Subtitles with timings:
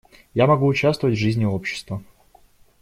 [0.33, 2.01] Я могу участвовать в жизни общества.